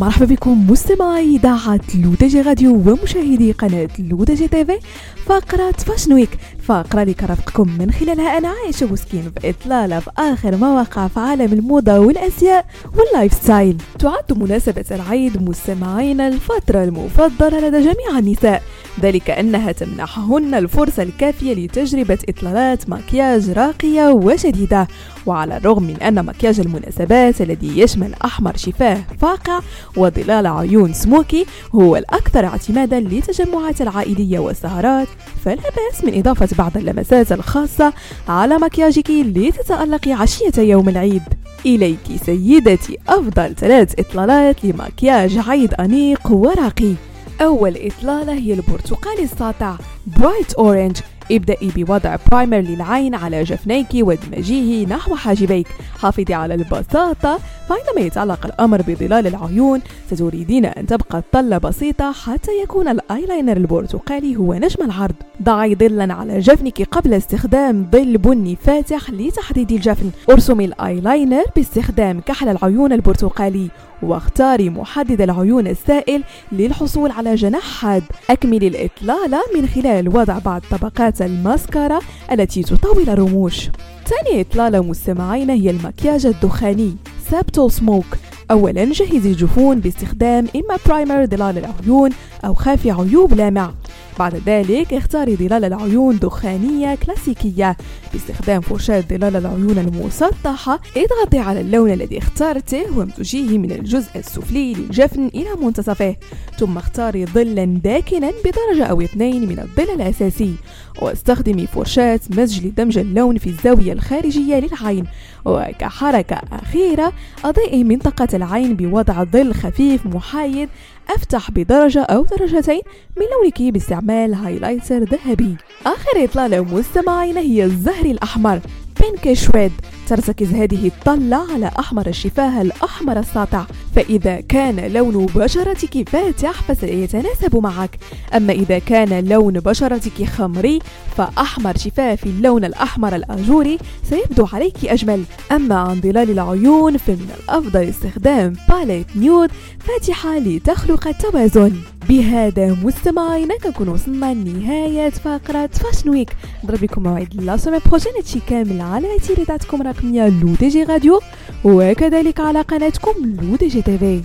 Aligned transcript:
مرحبا 0.00 0.24
بكم 0.26 0.70
مستمعي 0.70 1.36
إذاعة 1.36 1.80
لودجي 1.94 2.40
راديو 2.40 2.74
ومشاهدي 2.74 3.52
قناة 3.52 3.88
لودجي 3.98 4.48
تيفي 4.48 4.78
فقرة 5.26 5.70
Fashion 5.72 6.12
Week 6.12 6.38
فقرة 6.62 7.02
اللي 7.02 7.14
كرفقكم 7.14 7.76
من 7.78 7.90
خلالها 7.90 8.38
أنا 8.38 8.48
عايشة 8.48 8.92
وسكين 8.92 9.32
في 9.40 9.50
إطلالة 9.50 10.00
في 10.00 10.10
آخر 10.18 10.56
ما 10.56 10.69
وقع 10.69 11.08
في 11.08 11.20
عالم 11.20 11.52
الموضة 11.52 11.98
والأزياء 11.98 12.66
وال 12.96 13.32
lifestyle. 13.32 13.76
تعد 13.98 14.38
مناسبة 14.38 14.84
العيد 14.90 15.42
مستمعين 15.42 16.20
الفترة 16.20 16.84
المفضلة 16.84 17.68
لدى 17.68 17.80
جميع 17.80 18.18
النساء. 18.18 18.62
ذلك 19.00 19.30
أنها 19.30 19.72
تمنحهن 19.72 20.54
الفرصة 20.54 21.02
الكافية 21.02 21.54
لتجربة 21.54 22.18
إطلالات 22.28 22.90
مكياج 22.90 23.50
راقية 23.50 24.10
وشديدة 24.12 24.88
وعلى 25.26 25.56
الرغم 25.56 25.82
من 25.82 25.96
أن 25.96 26.26
مكياج 26.26 26.60
المناسبات 26.60 27.40
الذي 27.40 27.80
يشمل 27.80 28.14
أحمر 28.24 28.56
شفاه 28.56 28.98
فاقع 29.20 29.60
وظلال 29.96 30.46
عيون 30.46 30.92
سموكي 30.92 31.46
هو 31.74 31.96
الأكثر 31.96 32.44
اعتمادا 32.44 33.00
للتجمعات 33.00 33.82
العائلية 33.82 34.38
والسهرات 34.38 35.08
فلا 35.44 35.56
بأس 35.56 36.04
من 36.04 36.18
إضافة 36.18 36.48
بعض 36.58 36.76
اللمسات 36.76 37.32
الخاصة 37.32 37.92
على 38.28 38.58
مكياجك 38.58 39.10
لتتألقي 39.10 40.12
عشية 40.12 40.52
يوم 40.58 40.88
العيد. 40.88 41.22
إليك 41.66 41.98
سيدتي 42.26 42.98
أفضل 43.08 43.54
ثلاث 43.54 43.94
إطلالات 43.98 44.64
لمكياج 44.64 45.38
عيد 45.48 45.74
أنيق 45.74 46.32
وراقي. 46.32 46.94
أول 47.40 47.76
إطلالة 47.76 48.32
هي 48.32 48.52
البرتقالي 48.52 49.22
الساطع 49.22 49.76
bright 50.06 50.52
orange 50.54 50.96
ابدأي 51.32 51.70
بوضع 51.76 52.16
primer 52.30 52.56
للعين 52.56 53.14
على 53.14 53.42
جفنيك 53.42 53.88
وادمجيه 53.94 54.86
نحو 54.86 55.14
حاجبيك. 55.14 55.66
حافظي 55.98 56.34
على 56.34 56.54
البساطة. 56.54 57.38
فعندما 57.68 58.06
يتعلق 58.06 58.46
الأمر 58.46 58.82
بظلال 58.82 59.26
العيون 59.26 59.80
ستريدين 60.10 60.64
أن 60.66 60.86
تبقى 60.86 61.18
الطلة 61.18 61.58
بسيطة 61.58 62.12
حتى 62.12 62.50
يكون 62.62 62.88
الآيلاينر 62.88 63.56
البرتقالي 63.56 64.36
هو 64.36 64.54
نجم 64.54 64.84
العرض. 64.84 65.14
ضعي 65.42 65.74
ظلا 65.74 66.14
على 66.14 66.38
جفنك 66.38 66.82
قبل 66.82 67.14
استخدام 67.14 67.88
ظل 67.92 68.18
بني 68.18 68.56
فاتح 68.56 69.10
لتحديد 69.10 69.72
الجفن. 69.72 70.10
أرسمي 70.30 70.64
الآيلاينر 70.64 71.44
باستخدام 71.56 72.20
كحل 72.20 72.48
العيون 72.48 72.92
البرتقالي 72.92 73.68
واختاري 74.02 74.70
محدد 74.70 75.20
العيون 75.20 75.66
السائل 75.66 76.22
للحصول 76.52 77.10
على 77.10 77.34
جناح 77.34 77.62
حاد. 77.62 78.02
أكملي 78.30 78.68
الإطلالة 78.68 79.38
من 79.54 79.66
خلال 79.66 80.08
وضع 80.08 80.38
بعض 80.38 80.62
طبقات 80.70 81.15
الماسكارا 81.22 81.98
التي 82.32 82.62
تطول 82.62 83.08
الرموش. 83.08 83.68
ثاني 84.06 84.40
إطلالة 84.40 84.80
مستمعين 84.80 85.50
هي 85.50 85.70
المكياج 85.70 86.26
الدخاني 86.26 86.96
سابتو 87.30 87.68
سموك 87.68 88.04
أولا 88.50 88.84
جهزي 88.84 89.28
الجفون 89.28 89.80
باستخدام 89.80 90.46
إما 90.56 90.76
برايمر 90.86 91.26
ظلال 91.26 91.58
العيون 91.58 92.10
أو 92.44 92.54
خافي 92.54 92.90
عيوب 92.90 93.34
لامع. 93.34 93.72
بعد 94.18 94.42
ذلك 94.46 94.94
اختاري 94.94 95.36
ظلال 95.36 95.64
العيون 95.64 96.18
دخانية 96.18 96.94
كلاسيكية. 96.94 97.76
باستخدام 98.12 98.60
فرشاة 98.60 99.00
ظلال 99.00 99.36
العيون 99.36 99.78
المسطحة 99.78 100.80
اضغطي 100.96 101.38
على 101.38 101.60
اللون 101.60 101.90
الذي 101.90 102.18
اخترته 102.18 102.98
وامزجيه 102.98 103.58
من 103.58 103.72
الجزء 103.72 104.10
السفلي 104.16 104.74
للجفن 104.74 105.26
إلى 105.26 105.48
منتصفه. 105.62 106.16
ثم 106.58 106.76
اختاري 106.78 107.26
ظلا 107.26 107.64
داكنا 107.64 108.32
بدرجة 108.44 108.84
أو 108.84 109.00
اثنين 109.00 109.48
من 109.48 109.58
الظل 109.58 109.94
الأساسي. 109.94 110.54
واستخدمي 111.02 111.66
فرشاة 111.66 112.20
مزج 112.30 112.66
لدمج 112.66 112.98
اللون 112.98 113.38
في 113.38 113.46
الزاوية 113.46 113.92
الخارجية 113.92 114.56
للعين. 114.56 115.04
وكحركة 115.44 116.40
أخيرة 116.52 117.12
أضيئي 117.44 117.84
منطقة 117.84 118.28
العين 118.34 118.76
بوضع 118.76 119.24
ظل 119.24 119.54
خفيف 119.54 120.06
محايد 120.06 120.68
أفتح 121.14 121.50
بدرجة 121.50 122.02
أو 122.02 122.24
درجتين 122.24 122.80
من 123.16 123.26
لونك 123.32 123.60
باستعمال 123.86 124.34
highlighter 124.34 124.98
ذهبي. 124.98 125.56
آخر 125.86 126.24
إطلالة 126.24 126.60
مستمعين 126.60 127.36
هي 127.36 127.64
الزهري 127.64 128.04
الأحمر. 128.04 128.60
pinkish 129.00 129.50
red 129.50 129.72
ترتكز 130.08 130.52
هذه 130.54 130.86
الطلة 130.86 131.52
على 131.52 131.70
أحمر 131.78 132.06
الشفاه 132.06 132.62
الأحمر 132.62 133.18
الساطع. 133.18 133.64
فإذا 133.96 134.40
كان 134.40 134.92
لون 134.92 135.26
بشرتك 135.26 136.08
فاتح 136.08 136.62
فسيتناسب 136.62 137.56
معك. 137.56 137.98
أما 138.36 138.52
إذا 138.52 138.78
كان 138.78 139.28
لون 139.28 139.52
بشرتك 139.52 140.24
خمري 140.24 140.78
فأحمر 141.16 141.76
شفاه 141.76 142.14
في 142.14 142.26
اللون 142.26 142.64
الأحمر 142.64 143.16
الآجوري 143.16 143.78
سيبدو 144.10 144.46
عليك 144.52 144.84
أجمل. 144.84 145.24
أما 145.52 145.74
عن 145.74 146.00
ظلال 146.00 146.30
العيون 146.30 146.96
فمن 146.96 147.30
الأفضل 147.44 147.82
استخدام 147.82 148.52
palette 148.68 149.16
nude 149.16 149.50
فاتحة 149.80 150.38
لتخلق 150.38 151.08
التوازن. 151.08 151.72
بهذا 152.08 152.76
مستمعينا 152.84 153.58
كنكون 153.58 153.88
وصلنا 153.88 154.34
لنهاية 154.34 155.10
فقرة 155.10 155.66
Fashion 155.66 156.10
Week 156.10 156.30
نضرب 156.64 156.80
بكم 156.80 157.02
موعد 157.02 157.34
la 157.34 157.56
semaine 157.56 157.78
prochaine 157.86 158.12
هادشي 158.16 158.40
كامل 158.48 158.80
على 158.80 159.08
إذاعتكم 159.26 159.80
الرقمية 159.80 160.28
لو 160.28 160.54
دي 160.60 160.68
جي 160.68 160.82
راديو 160.82 161.20
وكذلك 161.64 162.40
على 162.40 162.60
قناتكم 162.60 163.12
لو 163.42 163.56
دي 163.56 163.68
جي 163.68 163.82
تيفي 163.82 164.20